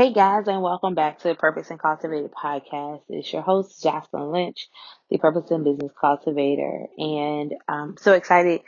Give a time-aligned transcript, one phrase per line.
[0.00, 3.02] Hey guys, and welcome back to the Purpose and Cultivated podcast.
[3.10, 4.70] It's your host, Jocelyn Lynch,
[5.10, 6.86] the Purpose and Business Cultivator.
[6.96, 8.62] And I'm so excited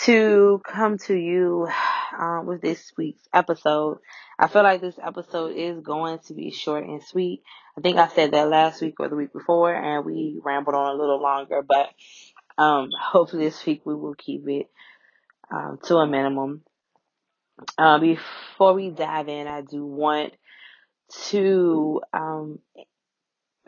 [0.00, 1.68] to come to you
[2.18, 3.98] um, with this week's episode.
[4.36, 7.44] I feel like this episode is going to be short and sweet.
[7.78, 10.96] I think I said that last week or the week before, and we rambled on
[10.96, 11.90] a little longer, but
[12.58, 14.68] um, hopefully this week we will keep it
[15.48, 16.64] um, to a minimum.
[17.78, 20.32] Uh, before we dive in, I do want
[21.30, 22.58] to um,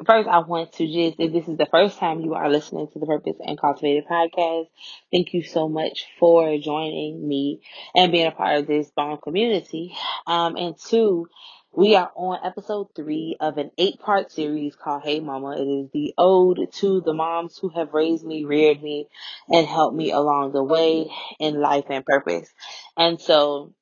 [0.05, 2.99] first I want to just if this is the first time you are listening to
[2.99, 4.67] the Purpose and Cultivated podcast,
[5.13, 7.63] thank you so much for joining me
[7.95, 9.95] and being a part of this bomb community.
[10.27, 11.29] Um, and two,
[11.73, 15.57] we are on episode three of an eight part series called Hey Mama.
[15.57, 19.09] It is the ode to the moms who have raised me, reared me,
[19.49, 22.49] and helped me along the way in life and purpose.
[22.97, 23.75] And so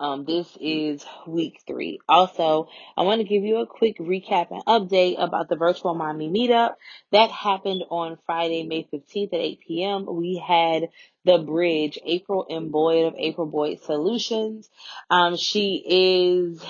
[0.00, 2.00] um, this is week three.
[2.08, 6.30] Also, I want to give you a quick recap and update about the virtual mommy
[6.30, 6.74] meetup
[7.12, 10.06] that happened on Friday, May 15th at 8 p.m.
[10.06, 10.88] We had
[11.24, 12.70] the bridge, April M.
[12.70, 14.70] Boyd of April Boyd Solutions.
[15.10, 16.64] Um, she is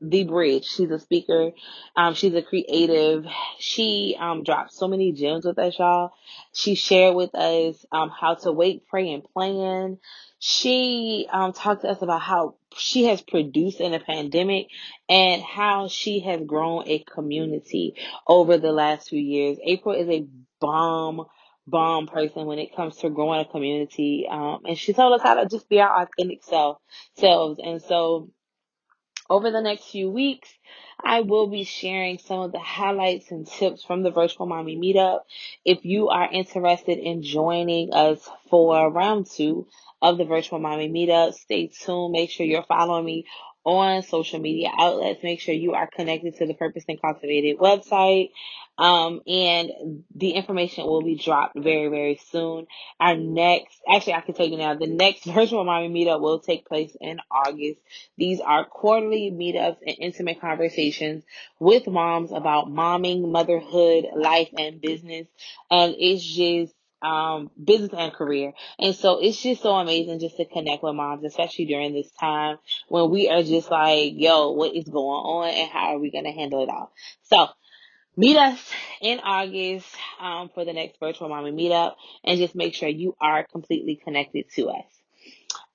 [0.00, 0.64] the bridge.
[0.64, 1.52] She's a speaker.
[1.94, 3.26] Um, she's a creative.
[3.58, 6.12] She um, dropped so many gems with us, y'all.
[6.54, 9.98] She shared with us um, how to wait, pray, and plan.
[10.38, 14.68] She um, talked to us about how she has produced in a pandemic
[15.08, 17.94] and how she has grown a community
[18.26, 19.58] over the last few years.
[19.64, 20.26] April is a
[20.60, 21.26] bomb
[21.66, 24.26] bomb person when it comes to growing a community.
[24.28, 26.78] Um, and she told us how to just be our authentic self
[27.16, 27.60] selves.
[27.62, 28.30] And so
[29.32, 30.50] over the next few weeks,
[31.02, 35.20] I will be sharing some of the highlights and tips from the virtual mommy meetup.
[35.64, 39.68] If you are interested in joining us for round two
[40.02, 42.12] of the virtual mommy meetup, stay tuned.
[42.12, 43.24] Make sure you're following me
[43.64, 45.22] on social media outlets.
[45.22, 48.32] Make sure you are connected to the Purpose and Cultivated website.
[48.78, 52.66] Um, and the information will be dropped very, very soon.
[52.98, 56.66] Our next, actually, I can tell you now, the next virtual mommy meetup will take
[56.66, 57.80] place in August.
[58.16, 61.24] These are quarterly meetups and intimate conversations
[61.58, 65.26] with moms about momming, motherhood, life, and business.
[65.70, 66.72] And it's just,
[67.02, 68.52] um, business and career.
[68.78, 72.58] And so it's just so amazing just to connect with moms, especially during this time
[72.88, 76.24] when we are just like, yo, what is going on and how are we going
[76.24, 76.92] to handle it all?
[77.24, 77.48] So
[78.16, 78.58] meet us
[79.00, 79.86] in August
[80.20, 84.46] um, for the next virtual mommy meetup and just make sure you are completely connected
[84.54, 84.84] to us.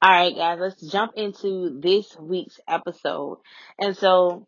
[0.01, 3.39] All right, guys, let's jump into this week's episode.
[3.79, 4.45] And so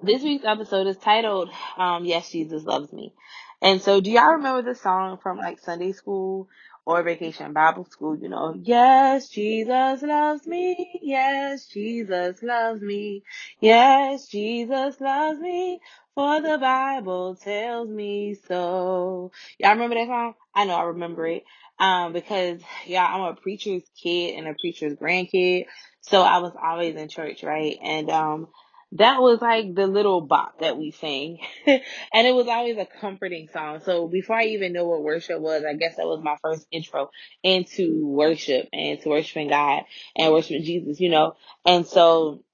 [0.00, 3.12] this week's episode is titled um, Yes, Jesus Loves Me.
[3.60, 6.48] And so do y'all remember the song from like Sunday school
[6.84, 8.16] or vacation Bible school?
[8.16, 11.00] You know, yes, Jesus loves me.
[11.02, 13.22] Yes, Jesus loves me.
[13.60, 15.80] Yes, Jesus loves me.
[16.14, 19.32] For the Bible tells me so.
[19.58, 20.34] Y'all remember that song?
[20.54, 21.44] I know I remember it.
[21.78, 25.64] Um, because yeah, I'm a preacher's kid and a preacher's grandkid.
[26.02, 27.78] So I was always in church, right?
[27.82, 28.48] And, um,
[28.96, 31.38] that was like the little bop that we sang.
[31.66, 31.80] and
[32.26, 33.80] it was always a comforting song.
[33.80, 37.10] So before I even know what worship was, I guess that was my first intro
[37.42, 39.84] into worship and to worshiping God
[40.14, 41.36] and worshiping Jesus, you know.
[41.64, 42.44] And so,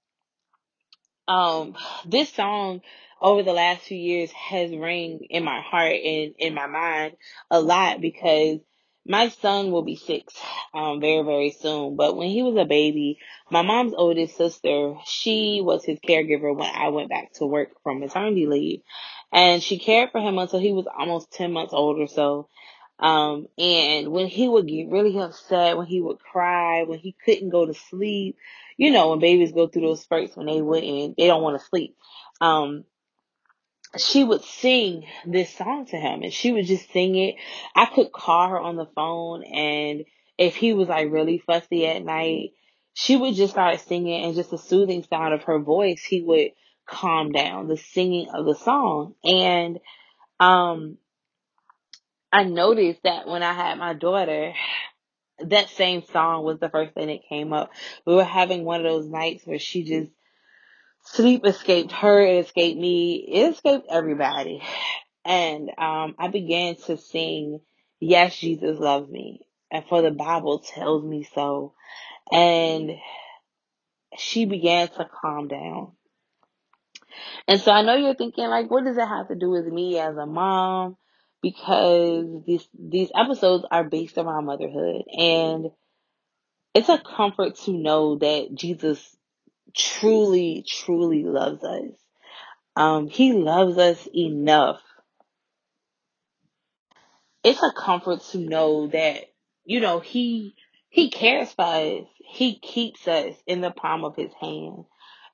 [1.26, 1.75] um,
[2.06, 2.82] this song
[3.20, 7.16] over the last few years has rang in my heart and in my mind
[7.50, 8.60] a lot because
[9.06, 10.34] my son will be six
[10.74, 11.96] um very very soon.
[11.96, 13.18] But when he was a baby
[13.50, 18.00] my mom's oldest sister she was his caregiver when i went back to work from
[18.00, 18.82] maternity leave.
[19.32, 22.48] And she cared for him until he was almost 10 months old or so.
[23.00, 27.50] Um and when he would get really upset when he would cry when he couldn't
[27.50, 28.36] go to sleep
[28.76, 31.66] you know when babies go through those spurts when they wouldn't they don't want to
[31.66, 31.96] sleep.
[32.40, 32.84] Um
[33.97, 37.37] she would sing this song to him and she would just sing it.
[37.75, 40.04] I could call her on the phone and
[40.37, 42.50] if he was like really fussy at night,
[42.94, 46.50] she would just start singing and just the soothing sound of her voice, he would
[46.87, 49.14] calm down the singing of the song.
[49.25, 49.79] And,
[50.38, 50.99] um,
[52.31, 54.52] I noticed that when I had my daughter,
[55.41, 57.70] that same song was the first thing that came up.
[58.05, 60.11] We were having one of those nights where she just
[61.04, 64.62] sleep escaped her, it escaped me, it escaped everybody.
[65.24, 67.60] And um, I began to sing,
[68.00, 69.40] Yes, Jesus loves me.
[69.70, 71.74] And for the Bible tells me so.
[72.32, 72.92] And
[74.16, 75.92] she began to calm down.
[77.46, 79.98] And so I know you're thinking, like, what does it have to do with me
[79.98, 80.96] as a mom?
[81.42, 85.02] Because these, these episodes are based around motherhood.
[85.16, 85.70] And
[86.74, 89.16] it's a comfort to know that Jesus
[89.76, 91.91] truly, truly loves us.
[92.76, 94.81] Um, he loves us enough.
[97.43, 99.25] It's a comfort to know that,
[99.65, 100.55] you know, he,
[100.88, 102.05] he cares for us.
[102.17, 104.85] He keeps us in the palm of his hand.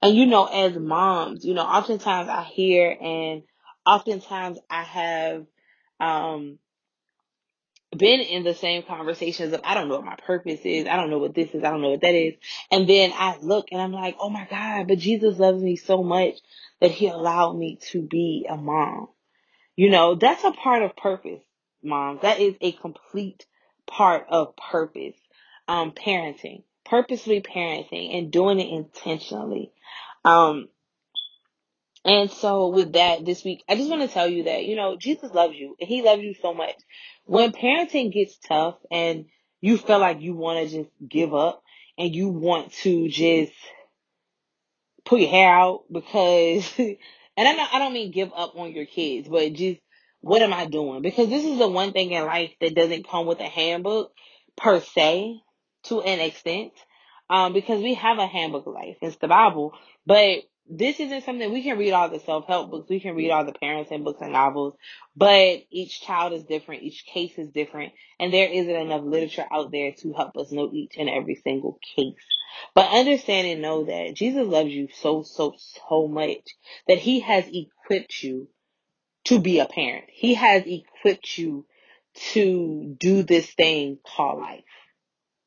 [0.02, 3.42] And you know, as moms, you know, oftentimes I hear and
[3.86, 5.46] oftentimes I have,
[6.00, 6.58] um,
[7.98, 11.10] been in the same conversations of I don't know what my purpose is, I don't
[11.10, 12.34] know what this is, I don't know what that is.
[12.70, 16.02] And then I look and I'm like, oh my God, but Jesus loves me so
[16.02, 16.34] much
[16.80, 19.08] that he allowed me to be a mom.
[19.76, 21.42] You know, that's a part of purpose,
[21.82, 22.20] mom.
[22.22, 23.46] That is a complete
[23.86, 25.16] part of purpose.
[25.66, 29.72] Um, parenting, purposely parenting and doing it intentionally.
[30.22, 30.68] Um,
[32.04, 34.96] and so with that this week, I just want to tell you that, you know,
[34.96, 36.74] Jesus loves you and he loves you so much.
[37.24, 39.26] When parenting gets tough and
[39.60, 41.62] you feel like you want to just give up
[41.96, 43.52] and you want to just
[45.06, 46.98] pull your hair out because, and
[47.38, 49.80] I don't, I don't mean give up on your kids, but just
[50.20, 51.00] what am I doing?
[51.00, 54.12] Because this is the one thing in life that doesn't come with a handbook
[54.58, 55.40] per se
[55.84, 56.72] to an extent.
[57.30, 58.98] Um, because we have a handbook of life.
[59.00, 59.72] It's the Bible,
[60.04, 62.88] but this isn't something we can read all the self-help books.
[62.88, 64.74] We can read all the parenting books and novels,
[65.14, 66.82] but each child is different.
[66.82, 67.92] Each case is different.
[68.18, 71.78] And there isn't enough literature out there to help us know each and every single
[71.96, 72.14] case.
[72.74, 75.54] But understand and know that Jesus loves you so, so,
[75.88, 76.48] so much
[76.88, 78.48] that he has equipped you
[79.24, 80.04] to be a parent.
[80.08, 81.66] He has equipped you
[82.32, 84.64] to do this thing called life.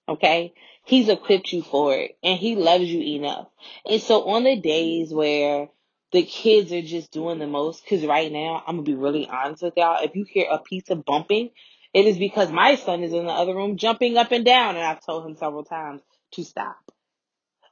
[0.10, 0.54] Okay?
[0.88, 3.48] He's equipped you for it and he loves you enough.
[3.86, 5.68] And so on the days where
[6.14, 9.64] the kids are just doing the most, cause right now, I'm gonna be really honest
[9.64, 10.02] with y'all.
[10.02, 11.50] If you hear a piece of bumping,
[11.94, 14.86] it is because my son is in the other room jumping up and down and
[14.86, 16.02] I've told him several times
[16.36, 16.80] to stop.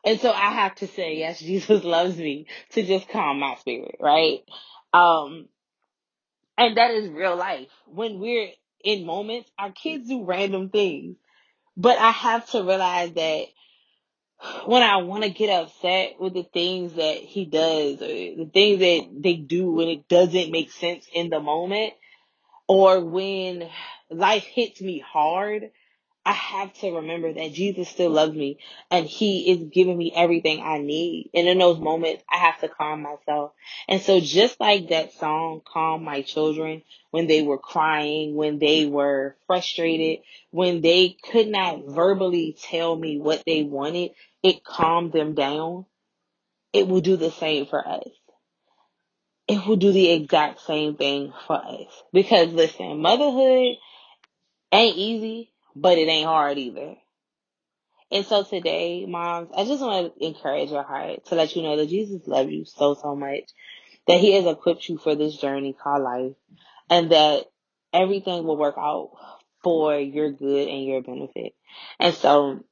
[0.03, 3.95] And so I have to say, yes, Jesus loves me to just calm my spirit,
[4.01, 4.43] right?
[4.93, 5.47] Um,
[6.57, 7.69] and that is real life.
[7.87, 8.49] When we're
[8.83, 11.15] in moments, our kids do random things.
[11.77, 13.45] But I have to realize that
[14.65, 18.79] when I want to get upset with the things that he does or the things
[18.79, 21.93] that they do when it doesn't make sense in the moment
[22.67, 23.69] or when
[24.09, 25.71] life hits me hard,
[26.25, 30.61] I have to remember that Jesus still loves me and he is giving me everything
[30.61, 31.29] I need.
[31.33, 33.51] And in those moments, I have to calm myself.
[33.87, 38.85] And so just like that song, Calm My Children, when they were crying, when they
[38.85, 44.11] were frustrated, when they could not verbally tell me what they wanted,
[44.43, 45.85] it calmed them down.
[46.73, 48.07] It will do the same for us.
[49.47, 52.03] It will do the exact same thing for us.
[52.11, 53.77] Because listen, motherhood
[54.71, 56.95] ain't easy, but it ain't hard either.
[58.11, 61.77] And so today, moms, I just want to encourage your heart to let you know
[61.77, 63.51] that Jesus loves you so, so much,
[64.07, 66.33] that he has equipped you for this journey called life,
[66.89, 67.45] and that
[67.91, 69.11] everything will work out
[69.63, 71.53] for your good and your benefit.
[71.99, 72.63] And so,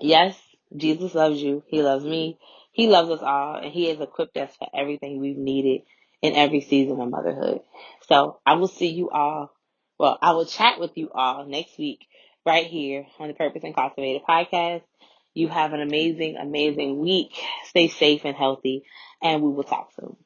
[0.00, 0.38] yes,
[0.76, 1.64] Jesus loves you.
[1.66, 2.38] He loves me.
[2.70, 5.82] He loves us all, and he has equipped us for everything we've needed
[6.22, 7.60] in every season of motherhood.
[8.08, 9.52] So I will see you all.
[9.98, 12.06] Well, I will chat with you all next week
[12.44, 14.82] right here on the Purpose and Cultivated podcast.
[15.34, 17.32] You have an amazing, amazing week.
[17.64, 18.84] Stay safe and healthy,
[19.22, 20.16] and we will talk soon.